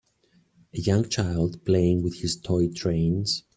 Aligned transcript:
A 0.73 0.79
young 0.79 1.09
child 1.09 1.63
playing 1.63 2.01
with 2.01 2.21
his 2.21 2.35
toy 2.35 2.69
trains. 2.69 3.43